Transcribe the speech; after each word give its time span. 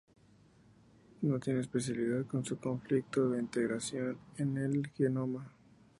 No 1.21 1.39
tiene 1.39 1.59
especificidad 1.59 2.25
en 2.33 2.43
su 2.43 2.55
sitio 2.89 3.29
de 3.29 3.39
integración 3.39 4.17
en 4.35 4.57
el 4.57 4.87
genoma. 4.95 5.53